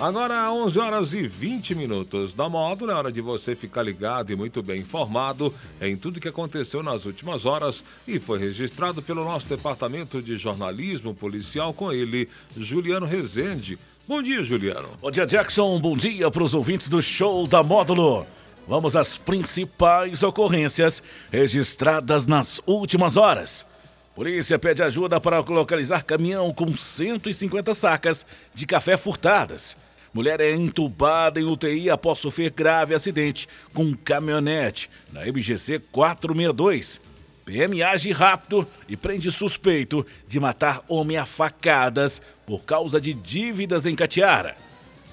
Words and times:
Agora, 0.00 0.50
11 0.50 0.78
horas 0.78 1.12
e 1.12 1.28
20 1.28 1.74
minutos 1.74 2.32
da 2.32 2.48
módulo, 2.48 2.90
é 2.90 2.94
hora 2.94 3.12
de 3.12 3.20
você 3.20 3.54
ficar 3.54 3.82
ligado 3.82 4.32
e 4.32 4.36
muito 4.36 4.62
bem 4.62 4.80
informado 4.80 5.54
em 5.78 5.94
tudo 5.94 6.18
que 6.18 6.26
aconteceu 6.26 6.82
nas 6.82 7.04
últimas 7.04 7.44
horas 7.44 7.84
e 8.08 8.18
foi 8.18 8.38
registrado 8.38 9.02
pelo 9.02 9.22
nosso 9.22 9.46
departamento 9.46 10.22
de 10.22 10.38
jornalismo 10.38 11.14
policial 11.14 11.74
com 11.74 11.92
ele, 11.92 12.30
Juliano 12.56 13.04
Rezende. 13.04 13.78
Bom 14.08 14.22
dia, 14.22 14.42
Juliano. 14.42 14.88
Bom 15.02 15.10
dia, 15.10 15.26
Jackson. 15.26 15.78
Bom 15.78 15.94
dia 15.94 16.30
para 16.30 16.44
os 16.44 16.54
ouvintes 16.54 16.88
do 16.88 17.02
show 17.02 17.46
da 17.46 17.62
módulo. 17.62 18.26
Vamos 18.66 18.96
às 18.96 19.18
principais 19.18 20.22
ocorrências 20.22 21.02
registradas 21.30 22.26
nas 22.26 22.58
últimas 22.66 23.18
horas. 23.18 23.66
Polícia 24.14 24.58
pede 24.58 24.82
ajuda 24.82 25.20
para 25.20 25.40
localizar 25.40 26.04
caminhão 26.04 26.54
com 26.54 26.74
150 26.74 27.74
sacas 27.74 28.26
de 28.54 28.66
café 28.66 28.96
furtadas. 28.96 29.76
Mulher 30.12 30.40
é 30.40 30.52
entubada 30.52 31.40
em 31.40 31.44
UTI 31.44 31.88
após 31.88 32.18
sofrer 32.18 32.50
grave 32.50 32.94
acidente 32.94 33.48
com 33.72 33.94
caminhonete 33.94 34.90
na 35.12 35.24
MGC 35.24 35.78
462. 35.92 37.00
PM 37.44 37.82
age 37.82 38.10
rápido 38.10 38.66
e 38.88 38.96
prende 38.96 39.30
suspeito 39.30 40.04
de 40.26 40.40
matar 40.40 40.82
homem 40.88 41.16
a 41.16 41.24
facadas 41.24 42.20
por 42.44 42.64
causa 42.64 43.00
de 43.00 43.14
dívidas 43.14 43.86
em 43.86 43.94
Catiara. 43.94 44.56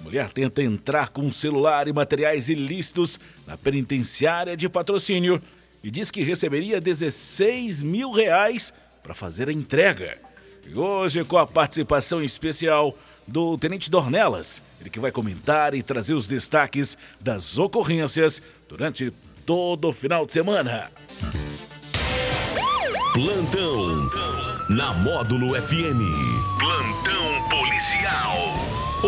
Mulher 0.01 0.29
tenta 0.29 0.61
entrar 0.61 1.09
com 1.09 1.31
celular 1.31 1.87
e 1.87 1.93
materiais 1.93 2.49
ilícitos 2.49 3.19
na 3.45 3.57
penitenciária 3.57 4.57
de 4.57 4.67
patrocínio 4.69 5.41
e 5.83 5.91
diz 5.91 6.11
que 6.11 6.21
receberia 6.21 6.81
16 6.81 7.83
mil 7.83 8.11
reais 8.11 8.73
para 9.03 9.15
fazer 9.15 9.49
a 9.49 9.53
entrega. 9.53 10.17
E 10.67 10.77
hoje, 10.77 11.23
com 11.23 11.37
a 11.37 11.47
participação 11.47 12.21
especial 12.21 12.95
do 13.27 13.57
Tenente 13.57 13.89
Dornelas, 13.89 14.61
ele 14.79 14.89
que 14.89 14.99
vai 14.99 15.11
comentar 15.11 15.73
e 15.73 15.83
trazer 15.83 16.13
os 16.13 16.27
destaques 16.27 16.97
das 17.19 17.57
ocorrências 17.57 18.41
durante 18.69 19.11
todo 19.45 19.89
o 19.89 19.93
final 19.93 20.25
de 20.25 20.33
semana. 20.33 20.89
Plantão 23.13 24.09
na 24.69 24.93
Módulo 24.93 25.59
FM. 25.59 26.01
Plantão 26.59 27.49
policial. 27.49 28.57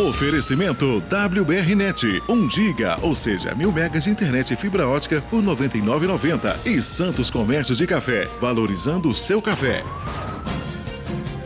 Oferecimento 0.07 1.01
WBRnet, 1.09 2.21
1 2.29 2.49
giga, 2.49 2.97
ou 3.01 3.15
seja, 3.15 3.53
mil 3.55 3.71
megas 3.71 4.03
de 4.03 4.11
internet 4.11 4.53
e 4.53 4.57
fibra 4.57 4.87
ótica 4.87 5.21
por 5.29 5.41
R$ 5.41 5.47
99,90. 5.47 6.65
E 6.65 6.81
Santos 6.81 7.29
Comércio 7.29 7.75
de 7.75 7.85
Café, 7.85 8.29
valorizando 8.39 9.09
o 9.09 9.13
seu 9.13 9.41
café. 9.41 9.83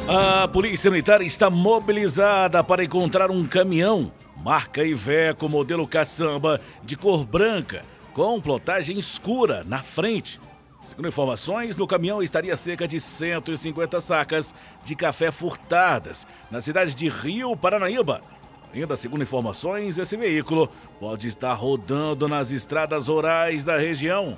A 0.07 0.47
Polícia 0.49 0.91
Militar 0.91 1.21
está 1.21 1.49
mobilizada 1.49 2.61
para 2.61 2.83
encontrar 2.83 3.31
um 3.31 3.45
caminhão 3.45 4.11
marca 4.35 4.83
Iveco 4.83 5.47
modelo 5.47 5.87
caçamba 5.87 6.59
de 6.83 6.97
cor 6.97 7.25
branca 7.25 7.85
com 8.13 8.41
plotagem 8.41 8.99
escura 8.99 9.63
na 9.63 9.81
frente. 9.81 10.41
Segundo 10.83 11.07
informações, 11.07 11.77
no 11.77 11.87
caminhão 11.87 12.21
estaria 12.21 12.57
cerca 12.57 12.85
de 12.85 12.99
150 12.99 14.01
sacas 14.01 14.53
de 14.83 14.93
café 14.93 15.31
furtadas 15.31 16.27
na 16.51 16.59
cidade 16.59 16.93
de 16.93 17.07
Rio 17.07 17.55
Paranaíba. 17.55 18.21
Ainda 18.73 18.97
segundo 18.97 19.23
informações, 19.23 19.97
esse 19.97 20.17
veículo 20.17 20.69
pode 20.99 21.29
estar 21.29 21.53
rodando 21.53 22.27
nas 22.27 22.51
estradas 22.51 23.07
rurais 23.07 23.63
da 23.63 23.77
região. 23.77 24.37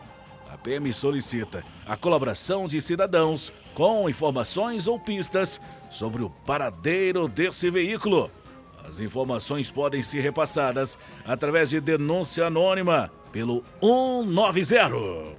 A 0.56 0.58
PM 0.58 0.94
solicita 0.94 1.66
a 1.86 1.98
colaboração 1.98 2.66
de 2.66 2.80
cidadãos 2.80 3.52
com 3.74 4.10
informações 4.10 4.88
ou 4.88 4.98
pistas 4.98 5.60
sobre 5.90 6.24
o 6.24 6.30
paradeiro 6.30 7.28
desse 7.28 7.70
veículo. 7.70 8.32
As 8.88 9.02
informações 9.02 9.70
podem 9.70 10.02
ser 10.02 10.22
repassadas 10.22 10.98
através 11.26 11.72
de 11.72 11.82
denúncia 11.82 12.48
anônima 12.48 13.12
pelo 13.34 13.66
190. 13.82 15.36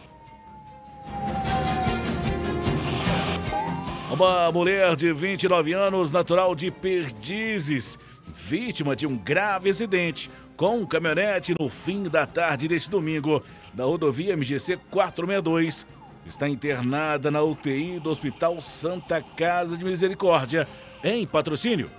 Uma 4.12 4.52
mulher 4.52 4.94
de 4.96 5.14
29 5.14 5.72
anos, 5.72 6.12
natural 6.12 6.54
de 6.54 6.70
Perdizes, 6.70 7.98
vítima 8.34 8.94
de 8.94 9.06
um 9.06 9.16
grave 9.16 9.70
acidente 9.70 10.30
com 10.56 10.78
um 10.78 10.86
caminhonete 10.86 11.54
no 11.58 11.68
fim 11.68 12.04
da 12.04 12.26
tarde 12.26 12.66
deste 12.66 12.88
domingo 12.88 13.42
da 13.76 13.84
rodovia 13.84 14.34
MGC 14.34 14.78
462, 14.91 15.87
está 16.25 16.48
internada 16.48 17.31
na 17.31 17.42
UTI 17.42 18.00
do 18.00 18.09
Hospital 18.09 18.59
Santa 18.59 19.22
Casa 19.22 19.76
de 19.76 19.84
Misericórdia, 19.84 20.66
em 21.04 21.26
patrocínio. 21.26 21.91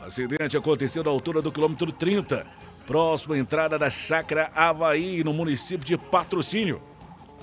O 0.00 0.06
acidente 0.06 0.56
aconteceu 0.56 1.04
na 1.04 1.10
altura 1.10 1.42
do 1.42 1.52
quilômetro 1.52 1.92
30, 1.92 2.46
próximo 2.86 3.34
à 3.34 3.38
entrada 3.38 3.78
da 3.78 3.90
Chácara 3.90 4.50
Havaí, 4.54 5.22
no 5.22 5.34
município 5.34 5.86
de 5.86 5.98
Patrocínio. 5.98 6.80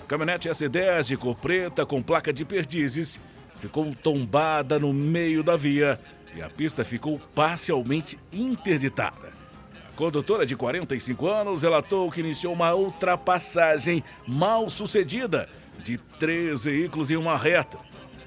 A 0.03 0.07
caminhonete 0.07 0.49
S10 0.49 1.03
de 1.03 1.17
cor 1.17 1.35
preta 1.35 1.85
com 1.85 2.01
placa 2.01 2.33
de 2.33 2.43
perdizes 2.43 3.19
ficou 3.59 3.93
tombada 3.93 4.79
no 4.79 4.91
meio 4.91 5.43
da 5.43 5.55
via 5.55 5.99
e 6.35 6.41
a 6.41 6.49
pista 6.49 6.83
ficou 6.83 7.19
parcialmente 7.35 8.17
interditada. 8.33 9.44
Condutora 9.95 10.45
de 10.45 10.57
45 10.57 11.25
anos 11.25 11.61
relatou 11.61 12.11
que 12.11 12.19
iniciou 12.19 12.53
uma 12.53 12.73
ultrapassagem 12.75 14.03
mal 14.27 14.69
sucedida 14.69 15.47
de 15.79 15.97
três 15.97 16.65
veículos 16.65 17.09
em 17.09 17.15
uma 17.15 17.37
reta, 17.37 17.79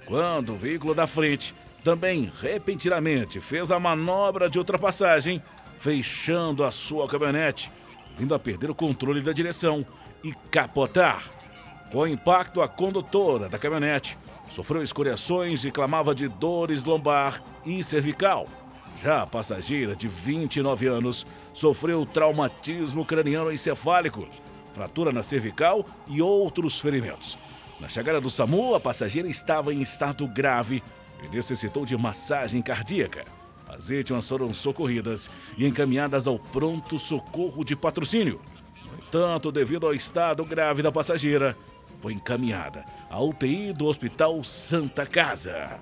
quando 0.07 0.55
o 0.55 0.57
veículo 0.57 0.95
da 0.95 1.07
frente 1.07 1.55
também 1.85 2.31
repentinamente 2.41 3.39
fez 3.39 3.71
a 3.71 3.79
manobra 3.79 4.49
de 4.49 4.59
ultrapassagem, 4.59 5.43
fechando 5.79 6.65
a 6.65 6.71
sua 6.71 7.07
caminhonete, 7.07 7.71
vindo 8.17 8.35
a 8.35 8.39
perder 8.39 8.71
o 8.71 8.75
controle 8.75 9.21
da 9.21 9.33
direção 9.33 9.87
e 10.25 10.33
capotar. 10.51 11.31
Com 11.93 11.99
o 11.99 12.07
impacto, 12.07 12.63
a 12.63 12.69
condutora 12.69 13.47
da 13.47 13.59
caminhonete 13.59 14.19
sofreu 14.49 14.83
escoriações 14.83 15.65
e 15.65 15.71
clamava 15.71 16.15
de 16.15 16.29
dores 16.29 16.85
lombar 16.85 17.43
e 17.65 17.85
cervical. 17.85 18.49
Já 19.03 19.23
a 19.23 19.27
passageira, 19.27 19.95
de 19.95 20.09
29 20.09 20.87
anos, 20.87 21.27
sofreu 21.53 22.05
traumatismo 22.05 23.05
craniano 23.05 23.53
encefálico, 23.53 24.27
fratura 24.73 25.13
na 25.13 25.23
cervical 25.23 25.87
e 26.09 26.21
outros 26.21 26.81
ferimentos. 26.81 27.39
Na 27.79 27.89
chegada 27.89 28.21
do 28.21 28.29
SAMU, 28.29 28.75
a 28.75 28.81
passageira 28.81 29.29
estava 29.29 29.73
em 29.73 29.81
estado 29.81 30.27
grave 30.27 30.83
e 31.23 31.29
necessitou 31.29 31.87
de 31.87 31.97
massagem 31.97 32.61
cardíaca. 32.61 33.25
As 33.69 33.89
vítimas 33.89 34.29
foram 34.29 34.53
socorridas 34.53 35.31
e 35.57 35.67
encaminhadas 35.67 36.27
ao 36.27 36.39
pronto 36.39 36.99
socorro 36.99 37.65
de 37.65 37.77
patrocínio. 37.77 38.41
No 38.85 38.99
entanto, 38.99 39.53
devido 39.53 39.87
ao 39.87 39.95
estado 39.95 40.45
grave 40.45 40.83
da 40.83 40.91
passageira, 40.91 41.57
foi 42.01 42.15
encaminhada 42.15 42.85
à 43.09 43.23
UTI 43.23 43.73
do 43.73 43.87
Hospital 43.87 44.43
Santa 44.43 45.07
Casa. 45.07 45.79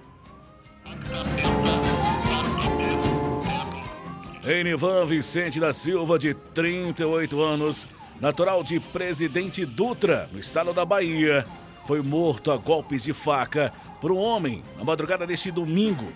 Enivan 4.46 5.04
Vicente 5.06 5.58
da 5.58 5.72
Silva, 5.72 6.16
de 6.16 6.32
38 6.32 7.42
anos, 7.42 7.84
natural 8.20 8.62
de 8.62 8.78
Presidente 8.78 9.66
Dutra, 9.66 10.30
no 10.32 10.38
estado 10.38 10.72
da 10.72 10.84
Bahia, 10.84 11.44
foi 11.84 12.00
morto 12.00 12.52
a 12.52 12.56
golpes 12.56 13.02
de 13.02 13.12
faca 13.12 13.72
por 14.00 14.12
um 14.12 14.16
homem 14.16 14.62
na 14.78 14.84
madrugada 14.84 15.26
deste 15.26 15.50
domingo, 15.50 16.12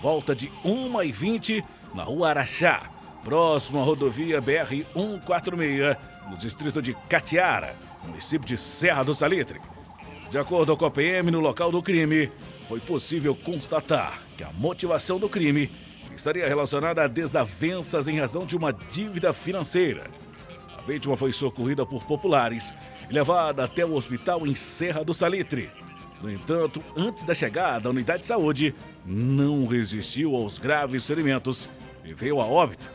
volta 0.00 0.34
de 0.34 0.48
1h20, 0.64 1.62
na 1.94 2.04
rua 2.04 2.30
Araxá, 2.30 2.90
próximo 3.22 3.78
à 3.80 3.84
rodovia 3.84 4.40
BR-146, 4.40 5.98
no 6.30 6.38
distrito 6.38 6.80
de 6.80 6.94
Catiara, 7.06 7.76
município 8.02 8.48
de 8.48 8.56
Serra 8.56 9.02
do 9.02 9.14
Salitre. 9.14 9.60
De 10.30 10.38
acordo 10.38 10.74
com 10.74 10.86
a 10.86 10.90
PM, 10.90 11.30
no 11.30 11.38
local 11.38 11.70
do 11.70 11.82
crime, 11.82 12.32
foi 12.66 12.80
possível 12.80 13.36
constatar 13.36 14.22
que 14.38 14.42
a 14.42 14.50
motivação 14.52 15.18
do 15.18 15.28
crime 15.28 15.70
estaria 16.18 16.46
relacionada 16.46 17.02
a 17.02 17.08
desavenças 17.08 18.08
em 18.08 18.18
razão 18.18 18.46
de 18.46 18.56
uma 18.56 18.72
dívida 18.72 19.32
financeira. 19.32 20.04
A 20.76 20.82
vítima 20.82 21.16
foi 21.16 21.32
socorrida 21.32 21.84
por 21.84 22.04
populares 22.04 22.74
e 23.08 23.12
levada 23.12 23.64
até 23.64 23.84
o 23.84 23.94
hospital 23.94 24.46
em 24.46 24.54
Serra 24.54 25.04
do 25.04 25.14
Salitre. 25.14 25.70
No 26.22 26.30
entanto, 26.30 26.82
antes 26.96 27.24
da 27.24 27.34
chegada 27.34 27.80
da 27.80 27.90
unidade 27.90 28.20
de 28.20 28.26
saúde, 28.26 28.74
não 29.04 29.66
resistiu 29.66 30.34
aos 30.34 30.58
graves 30.58 31.06
ferimentos 31.06 31.68
e 32.04 32.14
veio 32.14 32.40
a 32.40 32.46
óbito. 32.46 32.90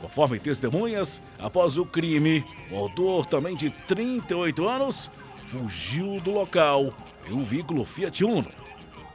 Conforme 0.00 0.38
testemunhas, 0.38 1.22
após 1.38 1.78
o 1.78 1.86
crime, 1.86 2.44
o 2.70 2.76
autor, 2.76 3.24
também 3.26 3.54
de 3.54 3.70
38 3.70 4.68
anos, 4.68 5.10
fugiu 5.46 6.20
do 6.20 6.32
local 6.32 6.92
em 7.28 7.32
um 7.32 7.44
veículo 7.44 7.84
Fiat 7.84 8.24
Uno. 8.24 8.50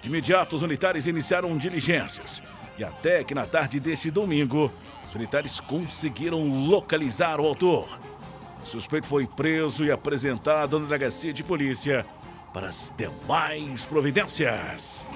De 0.02 0.08
imediato, 0.08 0.56
os 0.56 0.62
militares 0.62 1.08
iniciaram 1.08 1.58
diligências 1.58 2.42
e 2.78 2.84
até 2.84 3.24
que 3.24 3.34
na 3.34 3.46
tarde 3.46 3.80
deste 3.80 4.12
domingo, 4.12 4.72
os 5.06 5.14
militares 5.14 5.60
conseguiram 5.60 6.68
localizar 6.68 7.40
o 7.40 7.46
autor. 7.46 8.00
O 8.62 8.66
suspeito 8.66 9.08
foi 9.08 9.26
preso 9.26 9.84
e 9.86 9.92
apresentado 9.92 10.80
na 10.80 10.86
delegacia 10.86 11.34
de 11.34 11.44
polícia 11.44 12.06
para 12.54 12.68
as 12.68 12.94
demais 12.96 13.86
providências. 13.86 15.08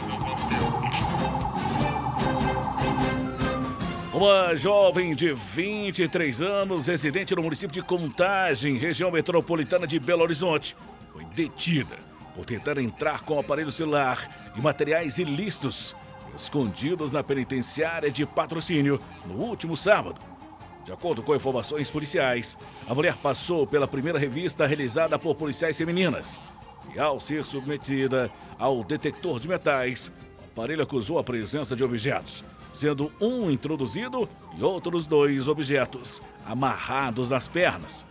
Uma 4.14 4.56
jovem 4.56 5.16
de 5.16 5.34
23 5.34 6.42
anos, 6.42 6.88
residente 6.88 7.36
no 7.36 7.42
município 7.42 7.74
de 7.74 7.82
Contagem, 7.82 8.78
região 8.78 9.10
metropolitana 9.10 9.88
de 9.88 10.00
Belo 10.00 10.22
Horizonte, 10.22 10.76
foi 11.12 11.26
detida 11.26 11.98
por 12.34 12.46
tentar 12.46 12.78
entrar 12.78 13.22
com 13.22 13.40
aparelho 13.40 13.72
celular 13.72 14.52
e 14.56 14.62
materiais 14.62 15.18
ilícitos 15.18 15.96
escondidos 16.36 17.12
na 17.12 17.24
penitenciária 17.24 18.12
de 18.12 18.26
patrocínio 18.26 19.00
no 19.26 19.36
último 19.36 19.76
sábado. 19.76 20.22
De 20.84 20.92
acordo 20.92 21.22
com 21.22 21.36
informações 21.36 21.90
policiais, 21.90 22.58
a 22.88 22.96
mulher 22.96 23.16
passou 23.18 23.68
pela 23.68 23.88
primeira 23.88 24.18
revista 24.18 24.66
realizada 24.66 25.20
por 25.20 25.36
policiais 25.36 25.78
femininas 25.78 26.42
e, 26.94 27.00
ao 27.00 27.20
ser 27.20 27.46
submetida 27.46 28.32
ao 28.58 28.84
detector 28.84 29.40
de 29.40 29.48
metais, 29.48 30.12
o 30.40 30.46
aparelho 30.52 30.84
acusou 30.84 31.20
a 31.20 31.24
presença 31.24 31.76
de 31.76 31.84
objetos 31.84 32.44
sendo 32.72 33.12
um 33.20 33.50
introduzido 33.52 34.28
e 34.58 34.64
outros 34.64 35.06
dois 35.06 35.48
objetos 35.48 36.22
amarrados 36.46 37.30
nas 37.30 37.48
pernas. 37.48 38.06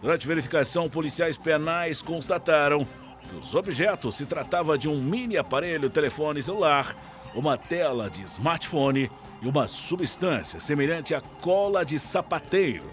Durante 0.00 0.26
verificação, 0.26 0.88
policiais 0.88 1.36
penais 1.36 2.02
constataram 2.02 2.86
que 3.28 3.36
os 3.36 3.54
objetos 3.54 4.16
se 4.16 4.26
tratava 4.26 4.76
de 4.76 4.88
um 4.88 5.00
mini 5.00 5.36
aparelho 5.36 5.90
telefone 5.90 6.42
celular, 6.42 6.94
uma 7.34 7.56
tela 7.56 8.08
de 8.08 8.22
smartphone 8.22 9.10
e 9.42 9.48
uma 9.48 9.66
substância 9.66 10.60
semelhante 10.60 11.14
à 11.14 11.20
cola 11.20 11.84
de 11.84 11.98
sapateiro. 11.98 12.90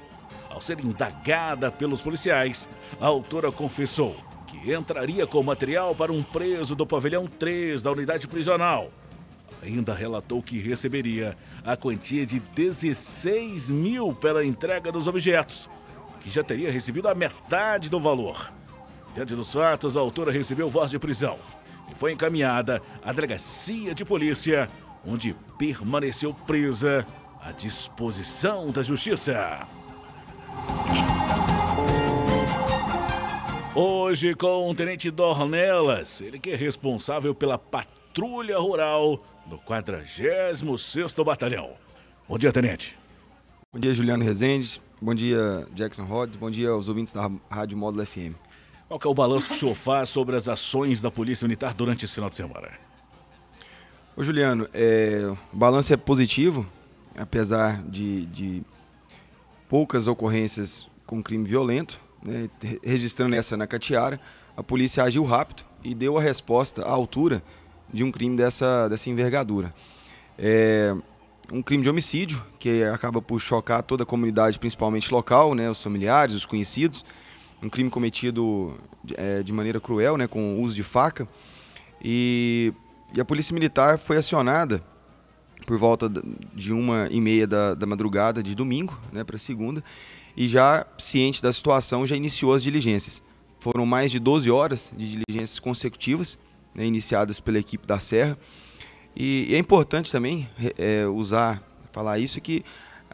Ao 0.50 0.60
ser 0.60 0.84
indagada 0.84 1.72
pelos 1.72 2.02
policiais, 2.02 2.68
a 3.00 3.08
autora 3.08 3.52
confessou 3.52 4.16
que 4.48 4.74
entraria 4.74 5.26
com 5.26 5.42
material 5.42 5.96
para 5.96 6.12
um 6.12 6.22
preso 6.22 6.76
do 6.76 6.86
pavilhão 6.86 7.26
3 7.26 7.84
da 7.84 7.92
unidade 7.92 8.28
prisional 8.28 8.92
ainda 9.62 9.94
relatou 9.94 10.42
que 10.42 10.60
receberia 10.60 11.38
a 11.64 11.78
quantia 11.78 12.26
de 12.26 12.40
16 12.40 13.70
mil 13.70 14.14
pela 14.14 14.44
entrega 14.44 14.92
dos 14.92 15.08
objetos, 15.08 15.70
que 16.20 16.30
já 16.30 16.44
teria 16.44 16.72
recebido 16.72 17.08
a 17.08 17.16
metade 17.16 17.90
do 17.90 18.00
valor. 18.00 18.52
Diante 19.14 19.36
dos 19.36 19.54
fatos, 19.54 19.96
a 19.96 20.00
autora 20.00 20.32
recebeu 20.32 20.70
voz 20.70 20.90
de 20.90 20.98
prisão 20.98 21.38
e 21.92 21.96
foi 21.96 22.14
encaminhada 22.14 22.82
à 23.04 23.12
delegacia 23.12 23.94
de 23.94 24.06
polícia, 24.06 24.70
onde 25.06 25.36
permaneceu 25.58 26.34
presa 26.34 27.06
à 27.42 27.52
disposição 27.52 28.72
da 28.72 28.82
justiça. 28.82 29.68
Hoje 33.74 34.36
com 34.36 34.70
o 34.70 34.76
Tenente 34.76 35.10
Dornelas, 35.10 36.22
ele 36.22 36.40
que 36.40 36.52
é 36.52 36.56
responsável 36.56 37.34
pela 37.34 37.58
patrulha 37.58 38.58
rural 38.58 39.24
no 39.48 39.58
46º 39.60 41.24
Batalhão. 41.24 41.72
Bom 42.28 42.38
dia, 42.38 42.52
Tenente. 42.52 42.98
Bom 43.74 43.80
dia, 43.80 43.94
Juliano 43.94 44.24
Rezende. 44.24 44.82
Bom 45.02 45.16
dia, 45.16 45.66
Jackson 45.74 46.04
Rhodes. 46.04 46.38
Bom 46.38 46.52
dia 46.52 46.70
aos 46.70 46.90
ouvintes 46.90 47.14
da 47.14 47.32
Rádio 47.50 47.78
Módulo 47.78 48.06
FM. 48.06 48.36
Qual 48.92 49.00
é 49.06 49.08
o 49.08 49.14
balanço 49.14 49.48
que 49.48 49.56
o 49.56 49.58
senhor 49.58 49.74
faz 49.74 50.10
sobre 50.10 50.36
as 50.36 50.50
ações 50.50 51.02
da 51.02 51.10
Polícia 51.10 51.48
Militar 51.48 51.74
durante 51.74 52.04
esse 52.04 52.14
final 52.14 52.30
de 52.30 52.36
semana? 52.36 52.68
Ô, 54.18 54.22
Juliano, 54.22 54.68
é, 54.74 55.34
o 55.54 55.56
balanço 55.56 55.94
é 55.94 55.98
positivo, 55.98 56.68
apesar 57.18 57.82
de, 57.84 58.26
de 58.26 58.62
poucas 59.70 60.08
ocorrências 60.08 60.90
com 61.06 61.24
crime 61.24 61.48
violento, 61.48 62.02
né, 62.22 62.50
registrando 62.84 63.34
essa 63.34 63.56
na 63.56 63.66
Catiara, 63.66 64.20
a 64.58 64.62
polícia 64.62 65.06
agiu 65.06 65.24
rápido 65.24 65.64
e 65.82 65.96
deu 65.96 66.18
a 66.18 66.22
resposta 66.22 66.84
à 66.84 66.92
altura 66.92 67.42
de 67.94 68.04
um 68.04 68.12
crime 68.12 68.36
dessa, 68.36 68.90
dessa 68.90 69.10
envergadura. 69.10 69.74
É 70.38 70.94
um 71.50 71.62
crime 71.62 71.82
de 71.82 71.90
homicídio 71.90 72.46
que 72.60 72.84
acaba 72.84 73.22
por 73.22 73.40
chocar 73.40 73.84
toda 73.84 74.04
a 74.04 74.06
comunidade, 74.06 74.60
principalmente 74.60 75.14
local, 75.14 75.56
né, 75.56 75.70
os 75.70 75.82
familiares, 75.82 76.36
os 76.36 76.46
conhecidos. 76.46 77.06
Um 77.62 77.70
crime 77.70 77.90
cometido 77.90 78.76
é, 79.16 79.44
de 79.44 79.54
maneira 79.54 79.80
cruel, 79.80 80.18
né, 80.18 80.28
com 80.28 80.60
uso 80.62 80.76
de 80.76 80.84
faca. 80.84 81.28
E, 82.04 82.74
e 83.16 83.22
a 83.22 83.26
polícia 83.26 83.54
militar 83.54 84.00
foi 84.00 84.18
acionada 84.18 84.84
por 85.66 85.78
volta 85.78 86.12
de 86.54 86.74
uma 86.74 87.08
e 87.12 87.22
meia 87.22 87.46
da, 87.46 87.74
da 87.76 87.86
madrugada 87.86 88.42
de 88.42 88.56
domingo, 88.56 89.00
né, 89.12 89.24
para 89.24 89.38
segunda, 89.38 89.84
e 90.36 90.48
já 90.48 90.86
ciente 90.98 91.42
da 91.42 91.54
situação 91.54 92.06
já 92.06 92.16
iniciou 92.16 92.54
as 92.54 92.64
diligências. 92.64 93.22
Foram 93.60 93.86
mais 93.86 94.12
de 94.12 94.20
12 94.20 94.50
horas 94.50 94.94
de 94.98 95.20
diligências 95.20 95.60
consecutivas 95.60 96.38
né, 96.74 96.86
iniciadas 96.86 97.40
pela 97.40 97.60
equipe 97.60 97.86
da 97.86 98.00
Serra. 98.00 98.38
E, 99.16 99.48
e 99.50 99.56
é 99.56 99.58
importante 99.58 100.12
também 100.12 100.50
é, 100.78 101.06
usar, 101.06 101.62
falar 101.92 102.18
isso, 102.18 102.42
que 102.42 102.64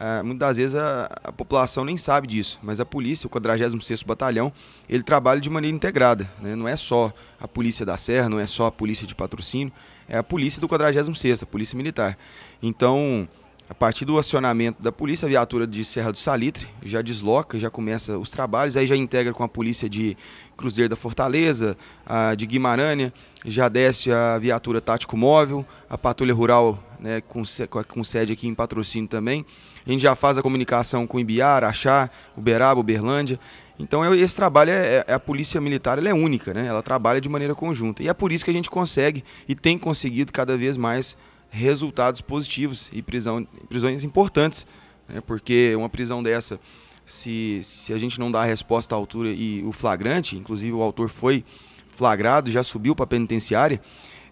é, 0.00 0.22
muitas 0.22 0.48
das 0.48 0.56
vezes 0.56 0.76
a, 0.76 1.10
a, 1.24 1.32
população 1.32 1.84
nem 1.84 1.96
sabe 1.96 2.28
disso, 2.28 2.60
mas 2.62 2.78
a 2.78 2.84
polícia, 2.84 3.26
o 3.26 3.30
46º 3.30 4.06
Batalhão, 4.06 4.52
ele 4.88 5.02
trabalha 5.02 5.40
de 5.40 5.50
maneira 5.50 5.74
integrada. 5.76 6.30
Né? 6.40 6.54
Não 6.54 6.68
é 6.68 6.76
só 6.76 7.12
a 7.40 7.48
polícia 7.48 7.84
da 7.84 7.96
Serra, 7.96 8.28
não 8.28 8.38
é 8.38 8.46
só 8.46 8.66
a 8.66 8.72
polícia 8.72 9.04
de 9.08 9.14
patrocínio, 9.16 9.72
é 10.08 10.16
a 10.16 10.22
polícia 10.22 10.60
do 10.60 10.68
46º, 10.68 11.42
a 11.42 11.46
polícia 11.46 11.76
militar. 11.76 12.16
Então, 12.62 13.28
a 13.68 13.74
partir 13.74 14.06
do 14.06 14.18
acionamento 14.18 14.82
da 14.82 14.90
polícia, 14.90 15.26
a 15.26 15.28
viatura 15.28 15.66
de 15.66 15.84
Serra 15.84 16.10
do 16.10 16.16
Salitre 16.16 16.66
já 16.82 17.02
desloca, 17.02 17.58
já 17.58 17.68
começa 17.68 18.18
os 18.18 18.30
trabalhos, 18.30 18.76
aí 18.78 18.86
já 18.86 18.96
integra 18.96 19.32
com 19.34 19.44
a 19.44 19.48
polícia 19.48 19.88
de 19.88 20.16
Cruzeiro 20.56 20.88
da 20.88 20.96
Fortaleza, 20.96 21.76
a 22.06 22.34
de 22.34 22.46
Guimarães, 22.46 23.12
já 23.44 23.68
desce 23.68 24.10
a 24.10 24.38
viatura 24.38 24.80
tático 24.80 25.16
móvel, 25.16 25.66
a 25.88 25.98
patrulha 25.98 26.32
rural 26.32 26.82
né, 26.98 27.20
com, 27.20 27.42
com 27.86 28.02
sede 28.02 28.32
aqui 28.32 28.48
em 28.48 28.54
patrocínio 28.54 29.08
também. 29.08 29.44
A 29.86 29.90
gente 29.90 30.00
já 30.00 30.14
faz 30.14 30.38
a 30.38 30.42
comunicação 30.42 31.06
com 31.06 31.20
Ibiar, 31.20 31.62
Achá, 31.62 32.10
Uberaba, 32.36 32.80
Uberlândia. 32.80 33.38
Então 33.78 34.14
esse 34.14 34.34
trabalho 34.34 34.70
é, 34.70 35.04
é, 35.06 35.12
a 35.12 35.20
polícia 35.20 35.60
militar 35.60 35.98
ela 35.98 36.08
é 36.08 36.14
única, 36.14 36.52
né? 36.52 36.66
Ela 36.66 36.82
trabalha 36.82 37.20
de 37.20 37.28
maneira 37.28 37.54
conjunta 37.54 38.02
e 38.02 38.08
é 38.08 38.14
por 38.14 38.32
isso 38.32 38.44
que 38.44 38.50
a 38.50 38.54
gente 38.54 38.68
consegue 38.68 39.22
e 39.46 39.54
tem 39.54 39.78
conseguido 39.78 40.32
cada 40.32 40.56
vez 40.56 40.76
mais 40.76 41.16
resultados 41.50 42.20
positivos 42.20 42.90
e 42.92 43.02
prisão, 43.02 43.46
prisões 43.68 44.04
importantes, 44.04 44.66
né? 45.08 45.20
porque 45.20 45.74
uma 45.76 45.88
prisão 45.88 46.22
dessa, 46.22 46.60
se, 47.04 47.60
se 47.62 47.92
a 47.92 47.98
gente 47.98 48.20
não 48.20 48.30
dá 48.30 48.42
a 48.42 48.44
resposta 48.44 48.94
à 48.94 48.98
altura 48.98 49.30
e 49.30 49.62
o 49.64 49.72
flagrante, 49.72 50.36
inclusive 50.36 50.72
o 50.72 50.82
autor 50.82 51.08
foi 51.08 51.44
flagrado, 51.90 52.50
já 52.50 52.62
subiu 52.62 52.94
para 52.94 53.04
a 53.04 53.08
penitenciária, 53.08 53.80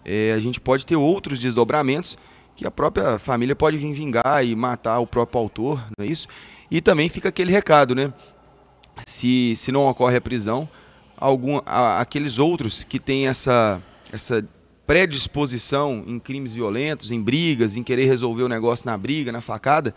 é, 0.05 0.31
a 0.33 0.39
gente 0.39 0.61
pode 0.61 0.85
ter 0.85 0.95
outros 0.95 1.39
desdobramentos 1.39 2.17
que 2.55 2.65
a 2.65 2.71
própria 2.71 3.19
família 3.19 3.55
pode 3.55 3.77
vir 3.77 3.93
vingar 3.93 4.43
e 4.43 4.55
matar 4.55 4.99
o 4.99 5.05
próprio 5.05 5.39
autor, 5.39 5.85
não 5.97 6.05
é 6.05 6.09
isso? 6.09 6.27
E 6.71 6.81
também 6.81 7.07
fica 7.07 7.29
aquele 7.29 7.51
recado, 7.51 7.93
né? 7.93 8.11
Se, 9.05 9.53
se 9.55 9.71
não 9.71 9.87
ocorre 9.87 10.17
a 10.17 10.21
prisão, 10.21 10.67
algum, 11.15 11.59
a, 11.65 11.99
aqueles 11.99 12.39
outros 12.39 12.83
que 12.83 12.99
têm 12.99 13.27
essa, 13.27 13.81
essa 14.11 14.43
predisposição 14.87 16.01
em 16.07 16.17
crimes 16.17 16.53
violentos, 16.53 17.11
em 17.11 17.21
brigas, 17.21 17.75
em 17.75 17.83
querer 17.83 18.05
resolver 18.05 18.43
o 18.43 18.47
negócio 18.47 18.85
na 18.85 18.97
briga, 18.97 19.33
na 19.33 19.41
facada, 19.41 19.93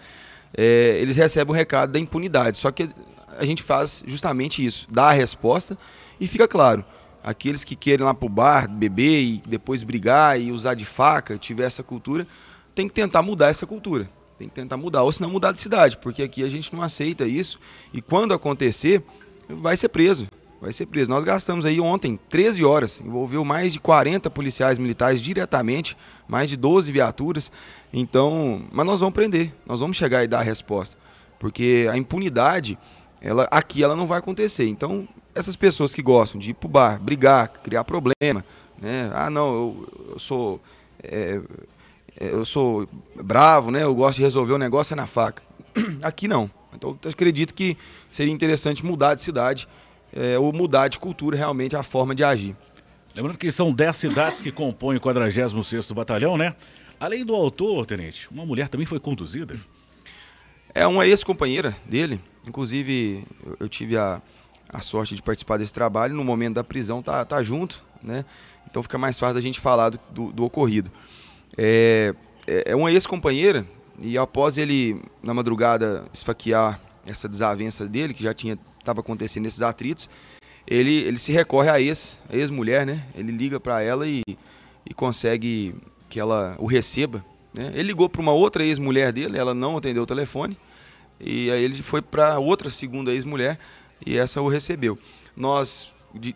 é, 0.53 0.99
eles 1.01 1.17
recebem 1.17 1.55
o 1.55 1.57
recado 1.57 1.93
da 1.93 1.99
impunidade. 2.01 2.59
Só 2.59 2.73
que 2.73 2.91
a 3.39 3.47
gente 3.47 3.63
faz 3.63 4.03
justamente 4.05 4.67
isso, 4.67 4.89
dá 4.91 5.05
a 5.05 5.13
resposta 5.13 5.79
e 6.21 6.27
fica 6.27 6.49
claro. 6.49 6.85
Aqueles 7.23 7.63
que 7.63 7.77
querem 7.77 8.05
lá 8.05 8.13
pro 8.13 8.29
bar, 8.29 8.69
beber 8.69 9.23
e 9.23 9.43
depois 9.47 9.85
brigar 9.85 10.41
e 10.41 10.51
usar 10.51 10.75
de 10.75 10.85
faca, 10.85 11.39
tiver 11.39 11.65
essa 11.65 11.83
cultura, 11.83 12.27
tem 12.75 12.89
que 12.89 12.95
tentar 12.95 13.23
mudar 13.23 13.49
essa 13.49 13.67
cultura. 13.67 14.11
Tem 14.39 14.49
que 14.49 14.55
tentar 14.55 14.79
mudar, 14.79 15.03
ou 15.03 15.13
senão 15.13 15.29
mudar 15.29 15.53
de 15.53 15.61
cidade, 15.61 15.99
porque 15.99 16.23
aqui 16.23 16.43
a 16.43 16.49
gente 16.49 16.75
não 16.75 16.83
aceita 16.83 17.27
isso. 17.27 17.61
E 17.93 18.01
quando 18.01 18.33
acontecer, 18.33 19.03
vai 19.47 19.77
ser 19.77 19.91
preso 19.91 20.27
vai 20.61 20.73
ser 20.73 20.87
preso. 20.87 21.11
Nós 21.11 21.25
gastamos 21.25 21.65
aí 21.65 21.81
ontem 21.81 22.19
13 22.29 22.65
horas, 22.65 23.01
envolveu 23.01 23.45
mais 23.45 23.73
de 23.73 23.81
40 23.81 24.29
policiais 24.31 24.79
militares 24.79 25.21
diretamente, 25.21 25.97
mais 26.29 26.51
de 26.51 26.57
12 26.57 26.93
viaturas. 26.93 27.51
Então, 27.93 28.63
mas 28.71 28.87
nós 28.87 29.01
vamos 29.01 29.15
prender, 29.15 29.53
nós 29.67 29.81
vamos 29.81 29.97
chegar 29.97 30.23
e 30.23 30.29
dar 30.29 30.41
a 30.41 30.43
resposta, 30.43 30.99
porque 31.39 31.89
a 31.91 31.97
impunidade, 31.97 32.79
ela 33.21 33.49
aqui 33.51 33.83
ela 33.83 33.97
não 33.97 34.07
vai 34.07 34.19
acontecer. 34.19 34.69
Então, 34.69 35.09
essas 35.35 35.57
pessoas 35.57 35.95
que 35.95 36.03
gostam 36.03 36.39
de 36.39 36.51
ir 36.51 36.55
pro 36.55 36.69
bar, 36.69 37.01
brigar, 37.01 37.49
criar 37.49 37.85
problema, 37.85 38.45
né? 38.81 39.11
Ah, 39.15 39.31
não, 39.31 39.55
eu, 39.55 39.89
eu 40.13 40.19
sou 40.19 40.61
é, 41.03 41.41
é 42.21 42.35
eu 42.35 42.45
sou 42.45 42.87
bravo, 43.15 43.71
né? 43.71 43.83
Eu 43.83 43.95
gosto 43.95 44.17
de 44.17 44.23
resolver 44.23 44.53
o 44.53 44.59
negócio 44.59 44.93
é 44.93 44.97
na 44.97 45.07
faca. 45.07 45.43
Aqui 46.03 46.29
não. 46.29 46.51
Então, 46.75 46.97
acredito 47.09 47.53
que 47.53 47.77
seria 48.11 48.33
interessante 48.33 48.85
mudar 48.85 49.15
de 49.15 49.23
cidade 49.23 49.67
é, 50.13 50.39
ou 50.39 50.53
mudar 50.53 50.89
de 50.89 50.99
cultura 50.99 51.37
realmente 51.37 51.77
a 51.77 51.83
forma 51.83 52.15
de 52.15 52.25
agir. 52.25 52.57
Lembrando 53.15 53.39
que 53.39 53.51
são 53.51 53.73
10 53.73 53.97
cidades 53.97 54.43
que 54.43 54.53
compõem 54.53 54.97
o 54.97 55.01
46º 55.01 55.93
Batalhão, 55.95 56.37
né? 56.37 56.55
Além 56.99 57.25
do 57.25 57.35
autor, 57.35 57.87
tenente, 57.87 58.29
uma 58.31 58.45
mulher 58.45 58.69
também 58.69 58.87
foi 58.87 59.01
conduzida? 59.01 59.59
É 60.75 60.87
uma 60.87 61.07
ex-companheira 61.07 61.75
dele. 61.85 62.21
Inclusive, 62.47 63.25
eu, 63.59 63.69
tive 63.69 63.97
a, 63.97 64.23
a 64.69 64.81
sorte 64.81 65.15
de 65.15 65.23
participar 65.23 65.59
desse 65.59 65.73
trabalho. 65.73 66.15
No 66.15 66.25
momento 66.25 66.55
da 66.55 66.65
prisão, 66.65 67.03
tá, 67.03 67.25
tá 67.25 67.43
junto, 67.43 67.85
né? 68.03 68.25
Então 68.71 68.83
fica 68.83 68.97
mais 68.97 69.19
fácil 69.19 69.39
a 69.39 69.41
gente 69.41 69.59
falar 69.59 69.91
do, 69.91 70.01
do, 70.11 70.33
do 70.33 70.45
ocorrido. 70.45 70.91
É, 71.59 72.15
é, 72.47 72.73
é 72.73 72.77
uma 72.77 72.93
ex-companheira 72.93 73.67
E 73.99 74.17
após 74.17 74.57
ele, 74.57 75.03
na 75.23 75.35
madrugada, 75.35 76.05
esfaquear 76.13 76.81
essa 77.05 77.29
desavença 77.29 77.89
dele, 77.89 78.15
que 78.15 78.23
já 78.23 78.33
tinha 78.33 78.57
estava 78.81 79.01
acontecendo 79.01 79.47
esses 79.47 79.63
atritos, 79.63 80.09
ele, 80.67 80.95
ele 80.95 81.19
se 81.19 81.33
recorre 81.33 81.69
à 81.69 81.81
ex, 81.81 82.21
a 82.29 82.37
ex-mulher, 82.37 82.87
né? 82.87 83.05
Ele 83.15 83.33
liga 83.33 83.59
para 83.59 83.83
ela 83.83 84.07
e, 84.07 84.23
e 84.85 84.95
consegue 84.95 85.75
que 86.09 86.19
ela 86.21 86.57
o 86.59 86.67
receba. 86.67 87.25
Né? 87.57 87.71
Ele 87.75 87.85
ligou 87.85 88.09
para 88.09 88.21
uma 88.21 88.33
outra 88.33 88.65
ex-mulher 88.65 89.13
dele, 89.13 89.39
ela 89.39 89.55
não 89.55 89.77
atendeu 89.77 90.03
o 90.03 90.07
telefone, 90.07 90.57
e 91.19 91.51
aí 91.51 91.63
ele 91.63 91.83
foi 91.83 92.01
para 92.01 92.39
outra 92.39 92.71
segunda 92.71 93.13
ex-mulher 93.13 93.59
e 94.05 94.17
essa 94.17 94.41
o 94.41 94.49
recebeu. 94.49 94.99
Nós, 95.37 95.93
de, 96.15 96.35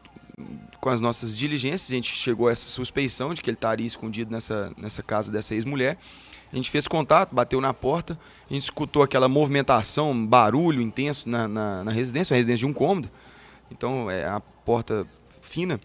com 0.80 0.88
as 0.88 1.00
nossas 1.00 1.36
diligências, 1.36 1.90
a 1.90 1.94
gente 1.94 2.12
chegou 2.14 2.48
a 2.48 2.52
essa 2.52 2.68
suspeição 2.68 3.32
de 3.32 3.40
que 3.40 3.50
ele 3.50 3.56
estaria 3.56 3.86
escondido 3.86 4.30
nessa, 4.30 4.72
nessa 4.76 5.02
casa 5.02 5.30
dessa 5.32 5.54
ex-mulher. 5.54 5.98
A 6.54 6.56
gente 6.56 6.70
fez 6.70 6.86
contato, 6.86 7.34
bateu 7.34 7.60
na 7.60 7.74
porta, 7.74 8.16
a 8.48 8.54
gente 8.54 8.62
escutou 8.62 9.02
aquela 9.02 9.28
movimentação, 9.28 10.24
barulho 10.24 10.80
intenso 10.80 11.28
na, 11.28 11.48
na, 11.48 11.82
na 11.82 11.90
residência, 11.90 12.32
uma 12.32 12.36
residência 12.36 12.60
de 12.60 12.66
um 12.66 12.72
cômodo. 12.72 13.10
Então, 13.72 14.08
é, 14.08 14.24
a 14.24 14.38
porta 14.38 15.04
fina, 15.42 15.80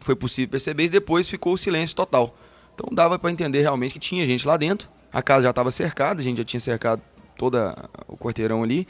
foi 0.00 0.16
possível 0.16 0.48
perceber 0.48 0.84
e 0.84 0.88
depois 0.88 1.28
ficou 1.28 1.52
o 1.52 1.58
silêncio 1.58 1.94
total. 1.94 2.34
Então, 2.74 2.88
dava 2.90 3.18
para 3.18 3.30
entender 3.30 3.60
realmente 3.60 3.92
que 3.92 3.98
tinha 3.98 4.24
gente 4.24 4.48
lá 4.48 4.56
dentro. 4.56 4.88
A 5.12 5.20
casa 5.20 5.42
já 5.42 5.50
estava 5.50 5.70
cercada, 5.70 6.22
a 6.22 6.24
gente 6.24 6.38
já 6.38 6.44
tinha 6.44 6.60
cercado 6.60 7.02
todo 7.36 7.58
o 8.06 8.16
quarteirão 8.16 8.62
ali. 8.62 8.88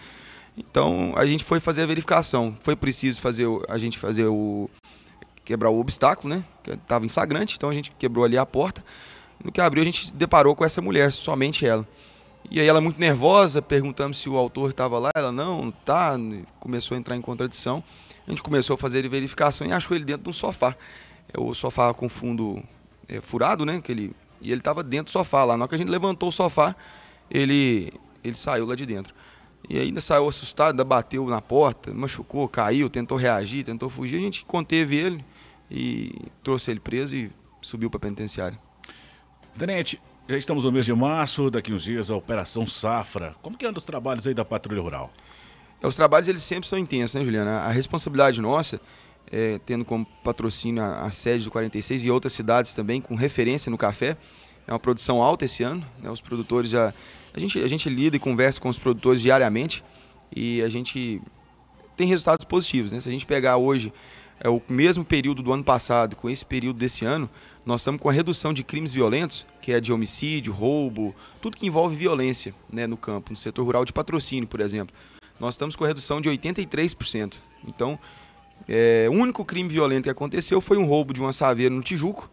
Então, 0.57 1.15
a 1.17 1.27
gente 1.27 1.43
foi 1.43 1.59
fazer 1.59 1.83
a 1.83 1.87
verificação. 1.87 2.57
Foi 2.61 2.77
preciso 2.77 3.21
fazer 3.21 3.49
a 3.69 3.77
gente 3.77 3.99
fazer 3.99 4.27
o 4.27 4.71
quebrar 5.45 5.71
o 5.71 5.81
obstáculo, 5.81 6.33
né? 6.33 6.45
Que 6.63 6.71
estava 6.75 7.05
em 7.05 7.09
flagrante, 7.09 7.57
então 7.57 7.71
a 7.71 7.75
gente 7.75 7.91
quebrou 7.99 8.25
ali 8.25 8.39
a 8.39 8.47
porta. 8.47 8.85
No 9.43 9.53
que 9.53 9.61
abriu, 9.61 9.83
a 9.83 9.85
gente 9.85 10.13
deparou 10.13 10.55
com 10.57 10.65
essa 10.65 10.83
mulher, 10.83 11.13
somente 11.13 11.67
ela. 11.67 11.87
E 12.51 12.61
aí 12.61 12.67
ela 12.67 12.81
muito 12.81 12.99
nervosa, 12.99 13.61
perguntando 13.61 14.15
se 14.15 14.29
o 14.29 14.37
autor 14.37 14.71
estava 14.71 14.99
lá, 14.99 15.11
ela 15.15 15.31
não, 15.31 15.71
tá, 15.71 16.17
começou 16.59 16.95
a 16.95 16.99
entrar 16.99 17.17
em 17.17 17.21
contradição. 17.21 17.83
A 18.27 18.31
gente 18.31 18.43
começou 18.43 18.75
a 18.75 18.79
fazer 18.79 19.07
verificação 19.09 19.67
e 19.67 19.73
achou 19.73 19.97
ele 19.97 20.05
dentro 20.05 20.25
de 20.25 20.31
um 20.31 20.33
sofá. 20.33 20.75
É 21.33 21.39
o 21.39 21.53
sofá 21.53 21.93
com 21.93 22.09
fundo 22.09 22.63
é, 23.09 23.21
furado, 23.21 23.67
né? 23.67 23.81
Que 23.83 23.93
ele, 23.93 24.13
e 24.41 24.51
ele 24.51 24.61
estava 24.61 24.83
dentro 24.83 25.07
do 25.07 25.11
sofá 25.11 25.45
lá. 25.45 25.57
Na 25.57 25.65
hora 25.65 25.69
que 25.69 25.75
a 25.75 25.79
gente 25.79 25.91
levantou 25.91 26.31
o 26.31 26.33
sofá, 26.33 26.75
ele, 27.31 27.93
ele 28.25 28.35
saiu 28.35 28.67
lá 28.67 28.75
de 28.75 28.87
dentro. 28.87 29.15
E 29.69 29.79
ainda 29.79 30.01
saiu 30.01 30.29
assustado, 30.29 30.83
bateu 30.85 31.27
na 31.27 31.43
porta, 31.43 31.93
machucou, 31.93 32.49
caiu, 32.49 32.89
tentou 32.89 33.19
reagir, 33.19 33.65
tentou 33.65 33.91
fugir. 33.91 34.17
A 34.17 34.21
gente 34.21 34.45
conteve 34.47 34.97
ele 34.97 35.25
e 35.71 36.15
trouxe 36.43 36.71
ele 36.71 36.81
preso 36.81 37.15
e 37.15 37.31
subiu 37.61 37.91
para 37.91 37.99
a 37.99 38.01
penitenciária. 38.01 38.59
Tenente, 39.57 40.01
já 40.29 40.37
estamos 40.37 40.65
no 40.65 40.73
mês 40.73 40.85
de 40.85 40.93
março, 40.93 41.51
daqui 41.51 41.73
uns 41.73 41.83
dias 41.83 42.11
a 42.11 42.17
Operação 42.17 42.67
Safra. 42.67 43.35
Como 43.41 43.57
que 43.57 43.65
andam 43.65 43.79
os 43.79 43.85
trabalhos 43.85 44.27
aí 44.27 44.35
da 44.35 44.45
Patrulha 44.45 44.81
Rural? 44.81 45.11
É, 45.83 45.87
os 45.87 45.97
trabalhos 45.97 46.29
eles 46.29 46.43
sempre 46.43 46.69
são 46.69 46.79
intensos, 46.79 47.15
né, 47.15 47.25
Juliana? 47.25 47.61
A 47.61 47.71
responsabilidade 47.71 48.41
nossa, 48.41 48.81
é, 49.31 49.59
tendo 49.65 49.85
como 49.85 50.05
patrocínio 50.23 50.83
a, 50.83 51.03
a, 51.03 51.11
sede 51.11 51.45
do 51.45 51.51
46 51.51 52.05
e 52.05 52.11
outras 52.11 52.33
cidades 52.33 52.75
também, 52.75 53.01
com 53.01 53.15
referência 53.15 53.71
no 53.71 53.79
café, 53.79 54.17
é 54.67 54.73
uma 54.73 54.79
produção 54.79 55.23
alta 55.23 55.45
esse 55.45 55.63
ano. 55.63 55.85
Né? 56.03 56.11
Os 56.11 56.21
produtores 56.21 56.71
já. 56.71 56.93
A 57.33 57.41
gente, 57.41 57.59
a 57.61 57.69
gente 57.69 57.89
lida 57.89 58.17
e 58.17 58.19
conversa 58.19 58.61
com 58.61 58.69
os 58.69 58.79
produtores 58.79 59.23
diariamente 59.23 59.85
e 60.35 60.63
a 60.63 60.69
gente 60.69 61.23
tem 61.97 62.07
resultados 62.07 62.45
positivos. 62.45 62.93
Né? 62.93 63.01
Se 63.01 63.09
a 63.09 63.13
gente 63.13 63.25
pegar 63.27 63.57
hoje 63.57 63.93
é, 64.41 64.49
o 64.49 64.63
mesmo 64.69 65.05
período 65.05 65.43
do 65.43 65.53
ano 65.53 65.65
passado 65.65 66.17
com 66.17 66.31
esse 66.31 66.45
período 66.45 66.79
desse 66.79 67.05
ano, 67.05 67.29
nós 67.67 67.81
estamos 67.81 68.01
com 68.01 68.09
a 68.09 68.13
redução 68.13 68.53
de 68.53 68.63
crimes 68.63 68.93
violentos, 68.93 69.47
que 69.61 69.73
é 69.73 69.81
de 69.81 69.93
homicídio, 69.93 70.53
roubo, 70.53 71.15
tudo 71.41 71.57
que 71.57 71.67
envolve 71.67 71.95
violência 71.95 72.55
né, 72.73 72.87
no 72.87 72.97
campo, 72.97 73.31
no 73.31 73.37
setor 73.37 73.65
rural 73.65 73.85
de 73.85 73.93
patrocínio, 73.93 74.49
por 74.49 74.61
exemplo. 74.61 74.95
Nós 75.39 75.55
estamos 75.55 75.77
com 75.77 75.85
a 75.85 75.89
redução 75.89 76.21
de 76.21 76.29
83%. 76.29 77.35
Então, 77.67 77.99
é, 78.69 79.07
o 79.11 79.13
único 79.13 79.45
crime 79.45 79.69
violento 79.69 80.05
que 80.05 80.11
aconteceu 80.11 80.61
foi 80.61 80.79
um 80.79 80.87
roubo 80.87 81.13
de 81.13 81.21
uma 81.21 81.33
saveira 81.33 81.75
no 81.75 81.83
Tijuco, 81.83 82.31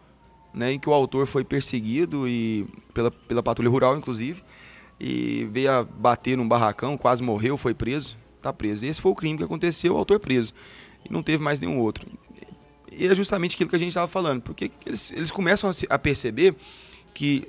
né, 0.53 0.71
em 0.71 0.79
que 0.79 0.89
o 0.89 0.93
autor 0.93 1.27
foi 1.27 1.43
perseguido 1.43 2.27
e 2.27 2.65
pela, 2.93 3.12
pela 3.12 3.43
patrulha 3.43 3.69
rural, 3.69 3.97
inclusive, 3.97 4.41
e 5.00 5.45
veio 5.51 5.71
a 5.71 5.83
bater 5.83 6.38
num 6.38 6.47
barracão, 6.47 6.97
quase 6.97 7.21
morreu, 7.21 7.57
foi 7.57 7.74
preso, 7.74 8.17
está 8.38 8.53
preso. 8.53 8.85
Esse 8.85 9.01
foi 9.01 9.12
o 9.12 9.15
crime 9.15 9.38
que 9.38 9.43
aconteceu, 9.43 9.95
o 9.95 9.97
autor 9.97 10.19
preso. 10.19 10.53
E 11.07 11.13
não 11.13 11.21
teve 11.21 11.41
mais 11.43 11.59
nenhum 11.59 11.79
outro. 11.79 12.07
E 12.91 13.07
é 13.07 13.15
justamente 13.15 13.55
aquilo 13.55 13.69
que 13.69 13.75
a 13.75 13.79
gente 13.79 13.89
estava 13.89 14.07
falando, 14.07 14.41
porque 14.41 14.71
eles, 14.85 15.12
eles 15.12 15.31
começam 15.31 15.69
a, 15.69 15.74
se, 15.74 15.85
a, 15.89 16.00
perceber 16.00 16.55
que 17.13 17.47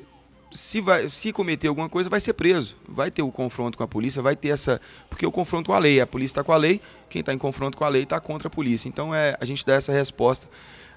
se, 0.50 0.80
vai, 0.80 1.08
se 1.08 1.32
cometer 1.32 1.68
alguma 1.68 1.88
coisa, 1.88 2.10
vai 2.10 2.20
ser 2.20 2.32
preso. 2.32 2.76
Vai 2.88 3.10
ter 3.10 3.22
o 3.22 3.30
confronto 3.30 3.78
com 3.78 3.84
a 3.84 3.88
polícia, 3.88 4.20
vai 4.20 4.34
ter 4.34 4.48
essa. 4.48 4.80
Porque 5.08 5.26
o 5.26 5.30
confronto 5.30 5.68
com 5.68 5.72
a 5.72 5.78
lei, 5.78 6.00
a 6.00 6.06
polícia 6.06 6.32
está 6.32 6.44
com 6.44 6.52
a 6.52 6.56
lei, 6.56 6.80
quem 7.08 7.20
está 7.20 7.32
em 7.32 7.38
confronto 7.38 7.76
com 7.76 7.84
a 7.84 7.88
lei 7.88 8.02
está 8.02 8.18
contra 8.18 8.48
a 8.48 8.50
polícia. 8.50 8.88
Então 8.88 9.14
é, 9.14 9.36
a 9.40 9.44
gente 9.44 9.64
dá 9.64 9.74
essa 9.74 9.92
resposta 9.92 10.48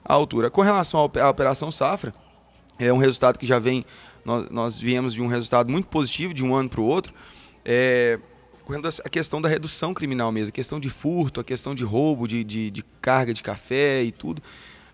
à 0.04 0.13
altura. 0.13 0.50
Com 0.50 0.62
relação 0.62 1.00
à 1.00 1.30
Operação 1.30 1.70
Safra, 1.70 2.13
é 2.80 2.92
um 2.92 2.98
resultado 2.98 3.38
que 3.38 3.46
já 3.46 3.60
vem. 3.60 3.86
Nós, 4.25 4.50
nós 4.50 4.80
viemos 4.80 5.13
de 5.13 5.22
um 5.22 5.28
resultado 5.28 5.72
muito 5.72 5.88
positivo 5.88 6.34
de 6.34 6.44
um 6.44 6.56
ano 6.56 6.70
para 6.70 6.82
o 6.82 6.86
outro. 6.86 7.13
É, 7.63 8.20
a 9.04 9.10
questão 9.10 9.42
da 9.42 9.50
redução 9.50 9.94
criminal 9.94 10.32
mesmo, 10.32 10.50
a 10.50 10.52
questão 10.52 10.80
de 10.80 10.90
furto, 10.90 11.40
a 11.40 11.44
questão 11.44 11.74
de 11.74 11.84
roubo, 11.84 12.28
de, 12.28 12.44
de, 12.44 12.70
de 12.70 12.84
carga 13.02 13.34
de 13.34 13.42
café 13.42 14.04
e 14.04 14.12
tudo. 14.12 14.42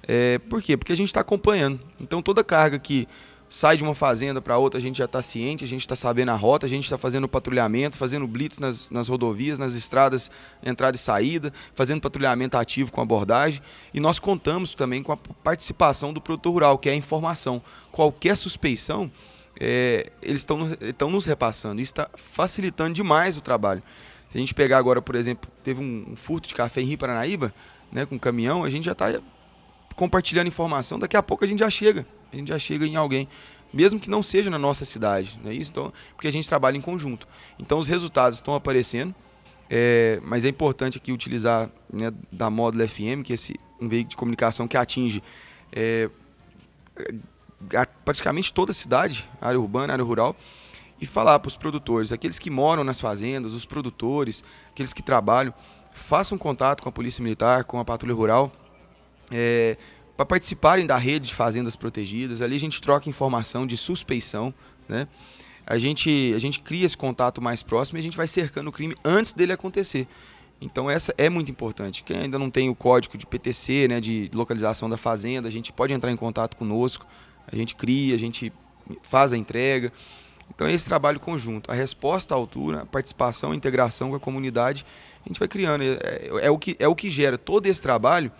É, 0.07 0.37
por 0.39 0.61
quê? 0.61 0.77
Porque 0.77 0.93
a 0.93 0.97
gente 0.97 1.07
está 1.07 1.21
acompanhando. 1.21 1.79
Então 1.99 2.21
toda 2.21 2.43
carga 2.43 2.77
que 2.79 3.07
sai 3.47 3.77
de 3.77 3.83
uma 3.83 3.93
fazenda 3.93 4.41
para 4.41 4.57
outra, 4.57 4.77
a 4.77 4.81
gente 4.81 4.97
já 4.97 5.05
está 5.05 5.21
ciente, 5.21 5.63
a 5.63 5.67
gente 5.67 5.81
está 5.81 5.95
sabendo 5.95 6.29
a 6.31 6.35
rota, 6.35 6.65
a 6.65 6.69
gente 6.69 6.83
está 6.83 6.97
fazendo 6.97 7.27
patrulhamento, 7.27 7.97
fazendo 7.97 8.27
blitz 8.27 8.59
nas, 8.59 8.89
nas 8.89 9.07
rodovias, 9.07 9.59
nas 9.59 9.75
estradas, 9.75 10.31
entrada 10.63 10.95
e 10.95 10.99
saída, 10.99 11.53
fazendo 11.73 12.01
patrulhamento 12.01 12.57
ativo 12.57 12.91
com 12.91 13.01
abordagem. 13.01 13.61
E 13.93 13.99
nós 13.99 14.19
contamos 14.19 14.73
também 14.73 15.03
com 15.03 15.11
a 15.11 15.17
participação 15.17 16.11
do 16.11 16.19
produtor 16.19 16.53
rural, 16.53 16.77
que 16.77 16.89
é 16.89 16.93
a 16.93 16.95
informação. 16.95 17.61
Qualquer 17.91 18.35
suspeição, 18.35 19.11
é, 19.59 20.11
eles 20.21 20.41
estão 20.41 21.09
nos 21.09 21.25
repassando. 21.25 21.81
Isso 21.81 21.91
está 21.91 22.09
facilitando 22.15 22.93
demais 22.93 23.37
o 23.37 23.41
trabalho. 23.41 23.81
Se 24.29 24.37
a 24.37 24.39
gente 24.39 24.53
pegar 24.53 24.77
agora, 24.77 25.01
por 25.01 25.15
exemplo, 25.15 25.49
teve 25.63 25.81
um, 25.81 26.11
um 26.11 26.15
furto 26.15 26.47
de 26.47 26.55
café 26.55 26.81
em 26.81 26.85
Rio 26.85 26.97
Paranaíba, 26.97 27.53
né, 27.91 28.05
com 28.05 28.15
um 28.15 28.19
caminhão, 28.19 28.63
a 28.63 28.69
gente 28.69 28.83
já 28.85 28.91
está 28.91 29.07
compartilhando 29.95 30.47
informação, 30.47 30.99
daqui 30.99 31.15
a 31.15 31.23
pouco 31.23 31.45
a 31.45 31.47
gente 31.47 31.59
já 31.59 31.69
chega. 31.69 32.05
A 32.33 32.35
gente 32.35 32.49
já 32.49 32.59
chega 32.59 32.85
em 32.85 32.97
alguém, 32.97 33.29
mesmo 33.73 33.99
que 33.99 34.09
não 34.09 34.21
seja 34.21 34.49
na 34.49 34.59
nossa 34.59 34.83
cidade, 34.83 35.39
é 35.45 35.53
isso? 35.53 35.71
Então, 35.71 35.93
porque 36.15 36.27
a 36.27 36.31
gente 36.31 36.49
trabalha 36.49 36.75
em 36.75 36.81
conjunto. 36.81 37.27
Então 37.57 37.79
os 37.79 37.87
resultados 37.87 38.39
estão 38.39 38.53
aparecendo, 38.53 39.15
é, 39.69 40.19
mas 40.23 40.43
é 40.43 40.49
importante 40.49 40.97
aqui 40.97 41.11
utilizar 41.11 41.69
né, 41.91 42.11
da 42.31 42.49
Módulo 42.49 42.87
FM, 42.87 43.23
que 43.23 43.31
é 43.31 43.35
esse 43.35 43.55
um 43.79 43.87
veículo 43.87 44.09
de 44.09 44.15
comunicação 44.15 44.67
que 44.67 44.77
atinge 44.77 45.23
é, 45.71 46.09
praticamente 48.03 48.53
toda 48.53 48.71
a 48.71 48.75
cidade, 48.75 49.29
área 49.41 49.59
urbana, 49.59 49.93
área 49.93 50.03
rural, 50.05 50.35
e 50.99 51.05
falar 51.05 51.39
para 51.39 51.49
os 51.49 51.57
produtores, 51.57 52.11
aqueles 52.11 52.39
que 52.39 52.49
moram 52.49 52.83
nas 52.83 52.99
fazendas, 52.99 53.53
os 53.53 53.65
produtores, 53.65 54.43
aqueles 54.69 54.93
que 54.93 55.03
trabalham, 55.03 55.53
façam 55.93 56.37
contato 56.37 56.81
com 56.81 56.89
a 56.89 56.91
Polícia 56.91 57.21
Militar, 57.21 57.63
com 57.65 57.79
a 57.79 57.85
Patrulha 57.85 58.13
Rural, 58.13 58.51
é, 59.31 59.77
para 60.15 60.25
participarem 60.25 60.85
da 60.85 60.97
rede 60.97 61.27
de 61.27 61.35
fazendas 61.35 61.75
protegidas. 61.75 62.41
Ali 62.41 62.55
a 62.55 62.59
gente 62.59 62.81
troca 62.81 63.09
informação 63.09 63.67
de 63.67 63.75
suspeição, 63.75 64.53
né? 64.87 65.07
A 65.67 65.79
gente, 65.79 66.31
a 66.35 66.39
gente 66.39 66.59
cria 66.59 66.85
esse 66.85 66.95
contato 66.95 67.41
mais 67.41 67.63
próximo 67.63 67.97
e 67.97 67.99
a 67.99 68.03
gente 68.03 68.15
vai 68.15 68.27
cercando 68.27 68.67
o 68.67 68.71
crime 68.71 68.95
antes 69.03 69.33
dele 69.33 69.51
acontecer. 69.51 70.07
Então 70.61 70.89
essa 70.89 71.13
é 71.17 71.27
muito 71.27 71.49
importante. 71.49 72.03
Quem 72.03 72.17
ainda 72.17 72.37
não 72.37 72.51
tem 72.51 72.69
o 72.69 72.75
código 72.75 73.17
de 73.17 73.25
PTC, 73.25 73.87
né, 73.87 73.99
de 73.99 74.29
localização 74.33 74.87
da 74.87 74.95
fazenda, 74.95 75.47
a 75.47 75.51
gente 75.51 75.73
pode 75.73 75.91
entrar 75.91 76.11
em 76.11 76.15
contato 76.15 76.55
conosco 76.55 77.05
a 77.51 77.55
gente 77.55 77.75
cria, 77.75 78.15
a 78.15 78.19
gente 78.19 78.51
faz 79.01 79.33
a 79.33 79.37
entrega. 79.37 79.91
Então 80.53 80.67
é 80.67 80.73
esse 80.73 80.85
trabalho 80.85 81.19
conjunto. 81.19 81.71
A 81.71 81.73
resposta 81.73 82.33
à 82.33 82.37
altura, 82.37 82.81
a 82.81 82.85
participação, 82.85 83.51
a 83.51 83.55
integração 83.55 84.09
com 84.09 84.15
a 84.15 84.19
comunidade, 84.19 84.85
a 85.25 85.27
gente 85.27 85.39
vai 85.39 85.47
criando. 85.47 85.83
É, 85.83 85.87
é, 85.87 86.29
é, 86.43 86.51
o, 86.51 86.57
que, 86.57 86.75
é 86.79 86.87
o 86.87 86.95
que 86.95 87.09
gera 87.09 87.37
todo 87.37 87.65
esse 87.65 87.81
trabalho, 87.81 88.31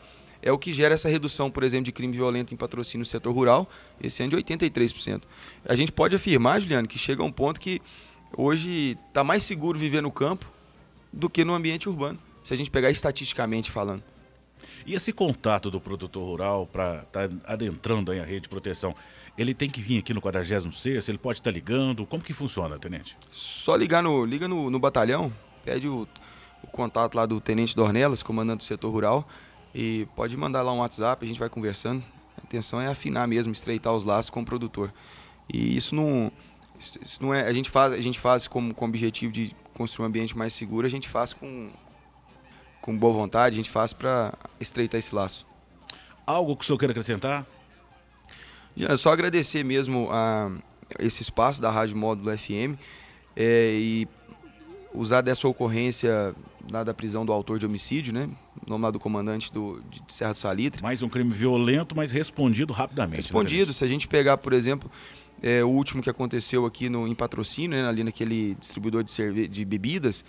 é 0.41 0.51
o 0.51 0.57
que 0.57 0.71
gera 0.71 0.93
essa 0.93 1.09
redução, 1.09 1.50
por 1.50 1.63
exemplo, 1.63 1.85
de 1.85 1.91
crime 1.91 2.13
violento 2.13 2.53
em 2.53 2.57
patrocínio 2.57 3.00
no 3.00 3.05
setor 3.05 3.33
rural, 3.33 3.67
esse 4.01 4.21
ano 4.21 4.31
de 4.31 4.38
83%. 4.38 5.24
A 5.67 5.75
gente 5.75 5.91
pode 5.91 6.15
afirmar, 6.15 6.62
Juliano, 6.62 6.88
que 6.88 7.00
chega 7.00 7.24
a 7.24 7.25
um 7.25 7.31
ponto 7.31 7.59
que 7.59 7.81
hoje 8.38 8.97
está 9.07 9.24
mais 9.24 9.43
seguro 9.43 9.79
viver 9.79 10.01
no 10.01 10.12
campo 10.12 10.51
do 11.12 11.29
que 11.29 11.43
no 11.43 11.53
ambiente 11.53 11.89
urbano, 11.89 12.19
se 12.43 12.53
a 12.53 12.57
gente 12.57 12.69
pegar 12.69 12.91
estatisticamente 12.91 13.71
falando. 13.71 14.03
E 14.86 14.94
esse 14.94 15.12
contato 15.12 15.70
do 15.70 15.79
produtor 15.79 16.24
rural 16.24 16.67
para 16.67 17.03
estar 17.03 17.27
tá 17.27 17.36
adentrando 17.46 18.12
aí 18.12 18.20
a 18.20 18.25
rede 18.25 18.41
de 18.41 18.50
proteção, 18.50 18.96
ele 19.38 19.53
tem 19.53 19.70
que 19.70 19.82
vir 19.82 20.00
aqui 20.00 20.13
no 20.13 20.22
46 20.22 21.10
ele 21.10 21.17
pode 21.17 21.39
estar 21.39 21.51
tá 21.51 21.53
ligando? 21.53 22.05
Como 22.05 22.24
que 22.24 22.34
funciona, 22.34 22.79
tenente? 22.79 23.17
Só 23.29 23.75
ligar 23.75 24.01
no, 24.01 24.25
liga 24.25 24.48
no, 24.48 24.70
no 24.70 24.79
batalhão, 24.79 25.32
pede 25.63 25.88
o, 25.88 26.08
o, 26.63 26.67
contato 26.67 27.15
lá 27.15 27.25
do 27.25 27.41
tenente 27.41 27.75
Dornelas, 27.75 28.24
comandante 28.24 28.60
do 28.60 28.63
setor 28.63 28.91
rural, 28.91 29.25
e 29.74 30.08
pode 30.15 30.36
mandar 30.38 30.62
lá 30.62 30.72
um 30.72 30.79
WhatsApp, 30.79 31.24
a 31.24 31.27
gente 31.27 31.39
vai 31.39 31.50
conversando. 31.50 32.03
A 32.38 32.44
intenção 32.44 32.79
é 32.79 32.88
afinar 32.88 33.27
mesmo, 33.27 33.51
estreitar 33.51 33.94
os 33.94 34.05
laços 34.05 34.29
com 34.29 34.41
o 34.41 34.46
produtor. 34.46 34.94
E 35.51 35.75
isso 35.75 35.94
não, 35.96 36.32
Isso, 36.79 37.22
não 37.22 37.34
é, 37.34 37.48
a 37.48 37.53
gente 37.53 37.70
faz, 37.70 37.94
a 37.94 38.01
gente 38.01 38.20
faz 38.20 38.48
como 38.48 38.74
com 38.74 38.86
o 38.86 38.88
objetivo 38.88 39.32
de 39.32 39.55
construir 39.74 40.05
um 40.05 40.08
ambiente 40.08 40.38
mais 40.38 40.53
seguro, 40.53 40.88
a 40.88 40.89
gente 40.89 41.08
faz 41.10 41.34
com, 41.34 41.70
com 42.86 42.96
boa 42.96 43.12
vontade, 43.12 43.56
a 43.56 43.58
gente 43.58 43.72
faz 43.72 43.94
para 43.94 44.32
estreitar 44.60 45.00
esse 45.00 45.15
laço. 45.15 45.44
Algo 46.24 46.56
que 46.56 46.63
o 46.63 46.68
senhor 46.68 46.77
queira 46.77 46.92
acrescentar? 46.92 47.44
Já, 48.77 48.96
só 48.96 49.12
agradecer 49.12 49.63
mesmo 49.63 50.08
a 50.12 50.51
esse 51.00 51.24
espaço 51.24 51.60
da 51.60 51.72
Rádio 51.72 51.98
Módulo 51.98 52.38
FM 52.38 52.77
é, 53.36 53.72
e 53.74 54.08
usar 54.94 55.22
dessa 55.22 55.48
ocorrência 55.48 56.36
da 56.84 56.94
prisão 56.94 57.25
do 57.25 57.34
autor 57.34 57.58
de 57.58 57.65
homicídio, 57.65 58.13
né? 58.13 58.30
O 58.63 58.70
nome 58.70 58.84
lá 58.84 58.92
do 58.92 59.00
comandante 59.00 59.51
do, 59.51 59.82
de 59.89 60.04
Serra 60.08 60.34
do 60.34 60.38
Salitre. 60.38 60.84
Mais 60.84 61.01
um 61.01 61.10
crime 61.10 61.32
violento, 61.32 61.96
mas 61.96 62.12
respondido 62.12 62.72
rapidamente. 62.72 63.13
né, 63.13 63.18
Respondido. 63.18 63.74
Se 63.74 63.84
a 63.84 63.88
gente 63.88 64.08
pegar, 64.08 64.38
por 64.38 64.54
exemplo, 64.54 64.92
é, 65.42 65.63
o 65.63 65.70
último 65.70 66.04
que 66.04 66.10
aconteceu 66.10 66.68
aqui 66.68 66.88
no, 66.88 67.08
em 67.08 67.15
patrocínio, 67.15 67.82
né, 67.82 67.88
ali 67.88 68.04
naquele 68.04 68.54
distribuidor 68.56 69.04
de, 69.04 69.12
cerve 69.12 69.48
de 69.48 69.65
bebidas, 69.65 70.24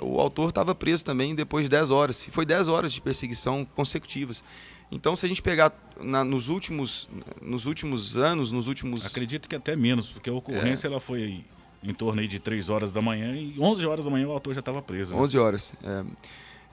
o 0.00 0.20
autor 0.20 0.48
estava 0.48 0.74
preso 0.74 1.04
também 1.04 1.34
depois 1.34 1.64
de 1.64 1.68
10 1.68 1.90
horas. 1.90 2.26
E 2.26 2.30
foi 2.30 2.44
10 2.44 2.68
horas 2.68 2.92
de 2.92 3.00
perseguição 3.00 3.64
consecutivas. 3.64 4.44
Então, 4.90 5.16
se 5.16 5.26
a 5.26 5.28
gente 5.28 5.42
pegar 5.42 5.72
na, 6.00 6.24
nos, 6.24 6.48
últimos, 6.48 7.08
nos 7.40 7.66
últimos 7.66 8.16
anos, 8.16 8.52
nos 8.52 8.68
últimos. 8.68 9.04
Acredito 9.06 9.48
que 9.48 9.56
até 9.56 9.74
menos, 9.74 10.10
porque 10.10 10.30
a 10.30 10.32
ocorrência 10.32 10.86
é. 10.86 10.90
ela 10.90 11.00
foi 11.00 11.44
em 11.82 11.92
torno 11.92 12.20
aí 12.20 12.28
de 12.28 12.38
3 12.38 12.70
horas 12.70 12.92
da 12.92 13.02
manhã 13.02 13.34
e 13.36 13.54
11 13.58 13.86
horas 13.86 14.04
da 14.04 14.10
manhã 14.10 14.26
o 14.26 14.32
autor 14.32 14.54
já 14.54 14.60
estava 14.60 14.80
preso. 14.80 15.14
Né? 15.14 15.20
11 15.20 15.38
horas. 15.38 15.74
É. 15.82 16.04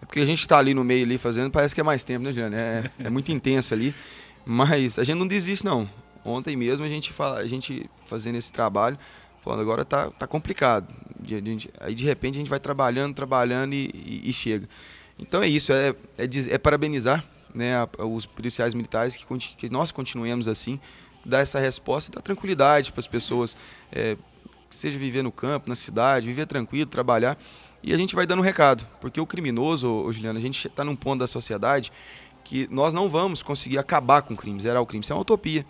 é 0.02 0.06
porque 0.06 0.20
a 0.20 0.26
gente 0.26 0.40
está 0.40 0.58
ali 0.58 0.74
no 0.74 0.84
meio 0.84 1.06
ali 1.06 1.18
fazendo, 1.18 1.52
parece 1.52 1.76
que 1.76 1.82
é 1.82 1.84
mais 1.84 2.04
tempo, 2.04 2.24
né, 2.24 2.32
Juliano? 2.32 2.56
É, 2.56 2.84
é 3.00 3.10
muito 3.10 3.32
intenso 3.34 3.74
ali. 3.74 3.94
Mas 4.46 4.98
a 4.98 5.04
gente 5.04 5.18
não 5.18 5.28
desiste, 5.28 5.66
não. 5.66 5.90
Ontem 6.24 6.56
mesmo 6.56 6.86
a 6.86 6.90
gente, 6.90 7.12
fala, 7.12 7.40
a 7.40 7.48
gente 7.48 7.90
fazendo 8.06 8.36
esse 8.36 8.52
trabalho, 8.52 8.98
falando 9.42 9.62
agora 9.62 9.84
tá, 9.84 10.10
tá 10.12 10.28
complicado. 10.28 10.88
aí 11.80 11.94
de 11.94 12.06
repente 12.06 12.36
a 12.36 12.38
gente 12.40 12.50
vai 12.50 12.60
trabalhando, 12.60 13.14
trabalhando 13.14 13.74
e, 13.74 13.90
e, 13.94 14.30
e 14.30 14.34
chega. 14.34 14.68
Então 15.20 15.44
é 15.44 15.48
isso, 15.48 15.72
é, 15.72 15.90
é, 16.18 16.26
é 16.50 16.58
parabenizar 16.58 17.24
né, 17.54 17.76
os 18.00 18.26
policiais 18.26 18.74
militares 18.74 19.16
que, 19.16 19.26
que, 19.56 19.70
nós 19.70 19.92
continuemos 19.92 20.48
assim, 20.48 20.80
dar 21.26 21.40
essa 21.40 21.60
resposta 21.60 22.12
e 22.12 22.16
dar 22.16 22.22
tranquilidade 22.22 22.92
para 22.92 23.00
as 23.00 23.08
pessoas, 23.08 23.56
é, 23.92 24.18
seja 24.70 24.98
viver 24.98 25.22
no 25.22 25.32
campo, 25.32 25.70
na 25.70 25.76
cidade, 25.76 26.26
viver 26.26 26.48
tranquilo, 26.48 26.90
trabalhar. 26.90 27.38
E 27.84 27.94
a 27.94 27.98
gente 27.98 28.16
vai 28.16 28.26
dando 28.26 28.40
um 28.40 28.44
recado, 28.44 28.88
porque 29.00 29.20
o 29.20 29.26
criminoso, 29.26 29.92
ô, 29.92 30.12
Juliano, 30.12 30.38
a 30.38 30.42
gente 30.42 30.68
está 30.68 30.84
num 30.84 30.96
ponto 30.96 31.20
da 31.20 31.28
sociedade 31.28 31.92
que 32.44 32.68
nós 32.72 32.94
não 32.94 33.10
vamos 33.10 33.44
conseguir 33.44 33.78
acabar 33.78 34.22
com 34.22 34.34
o 34.34 34.38
crime, 34.38 34.60
zerar 34.60 34.82
o 34.82 34.86
crime, 34.86 35.04
isso 35.04 35.14
é 35.14 35.16
uma 35.16 35.22
utopia. 35.22 35.66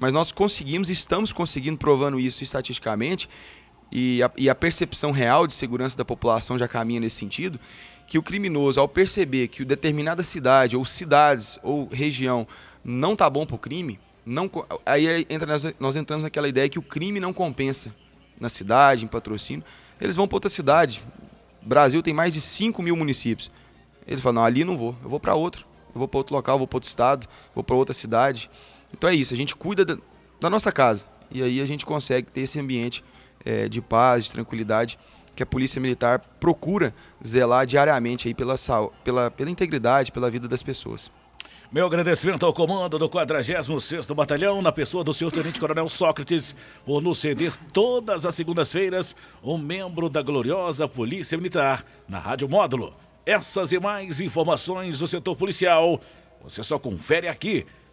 Mas 0.00 0.14
nós 0.14 0.32
conseguimos, 0.32 0.88
estamos 0.88 1.30
conseguindo, 1.30 1.76
provando 1.76 2.18
isso 2.18 2.42
estatisticamente, 2.42 3.28
e 3.92 4.22
a, 4.22 4.30
e 4.34 4.48
a 4.48 4.54
percepção 4.54 5.10
real 5.10 5.46
de 5.46 5.52
segurança 5.52 5.96
da 5.96 6.04
população 6.06 6.58
já 6.58 6.66
caminha 6.66 7.00
nesse 7.00 7.16
sentido, 7.16 7.60
que 8.06 8.16
o 8.16 8.22
criminoso, 8.22 8.80
ao 8.80 8.88
perceber 8.88 9.48
que 9.48 9.62
determinada 9.62 10.22
cidade, 10.22 10.74
ou 10.74 10.86
cidades, 10.86 11.58
ou 11.62 11.86
região 11.86 12.48
não 12.82 13.14
tá 13.14 13.28
bom 13.28 13.44
para 13.44 13.56
o 13.56 13.58
crime, 13.58 14.00
não, 14.24 14.50
aí 14.86 15.26
entra, 15.28 15.74
nós, 15.78 15.96
entramos 15.96 16.24
naquela 16.24 16.48
ideia 16.48 16.68
que 16.68 16.78
o 16.78 16.82
crime 16.82 17.20
não 17.20 17.32
compensa 17.32 17.94
na 18.38 18.48
cidade, 18.48 19.04
em 19.04 19.08
patrocínio, 19.08 19.62
eles 20.00 20.16
vão 20.16 20.26
para 20.26 20.36
outra 20.36 20.48
cidade. 20.48 21.02
Brasil 21.60 22.02
tem 22.02 22.14
mais 22.14 22.32
de 22.32 22.40
5 22.40 22.82
mil 22.82 22.96
municípios. 22.96 23.50
Eles 24.06 24.22
falam, 24.22 24.40
não, 24.40 24.46
ali 24.46 24.64
não 24.64 24.78
vou, 24.78 24.96
eu 25.02 25.10
vou 25.10 25.20
para 25.20 25.34
outro. 25.34 25.66
Eu 25.94 25.98
vou 25.98 26.08
para 26.08 26.18
outro 26.18 26.34
local, 26.34 26.56
vou 26.56 26.66
para 26.66 26.76
outro 26.76 26.88
estado, 26.88 27.28
vou 27.54 27.62
para 27.62 27.76
outra 27.76 27.92
cidade. 27.92 28.50
Então 28.92 29.08
é 29.10 29.14
isso, 29.14 29.34
a 29.34 29.36
gente 29.36 29.54
cuida 29.54 29.84
da, 29.84 29.96
da, 30.40 30.50
nossa 30.50 30.70
casa. 30.72 31.06
E 31.30 31.42
aí 31.42 31.60
a 31.60 31.66
gente 31.66 31.86
consegue 31.86 32.30
ter 32.30 32.42
esse 32.42 32.58
ambiente 32.58 33.04
é, 33.44 33.68
de 33.68 33.80
paz, 33.80 34.24
de 34.24 34.32
tranquilidade, 34.32 34.98
que 35.34 35.42
a 35.42 35.46
Polícia 35.46 35.80
Militar 35.80 36.18
procura 36.40 36.94
zelar 37.26 37.66
diariamente 37.66 38.28
aí 38.28 38.34
pela, 38.34 38.56
pela, 39.04 39.30
pela 39.30 39.50
integridade, 39.50 40.12
pela 40.12 40.30
vida 40.30 40.48
das 40.48 40.62
pessoas. 40.62 41.10
Meu 41.72 41.86
agradecimento 41.86 42.44
ao 42.44 42.52
comando 42.52 42.98
do 42.98 43.08
46º 43.08 44.12
Batalhão, 44.12 44.60
na 44.60 44.72
pessoa 44.72 45.04
do 45.04 45.14
senhor 45.14 45.30
Tenente 45.30 45.60
Coronel 45.60 45.88
Sócrates, 45.88 46.56
por 46.84 47.00
nos 47.00 47.20
ceder 47.20 47.56
todas 47.72 48.26
as 48.26 48.34
segundas-feiras 48.34 49.14
um 49.40 49.56
membro 49.56 50.10
da 50.10 50.20
gloriosa 50.20 50.88
Polícia 50.88 51.38
Militar 51.38 51.84
na 52.08 52.18
Rádio 52.18 52.48
Módulo. 52.48 52.92
Essas 53.24 53.70
e 53.70 53.78
mais 53.78 54.18
informações 54.18 54.98
do 54.98 55.06
setor 55.06 55.36
policial, 55.36 56.00
você 56.42 56.60
só 56.64 56.76
confere 56.76 57.28
aqui 57.28 57.64